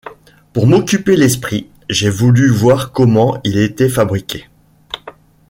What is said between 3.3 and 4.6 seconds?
il était fabriqué...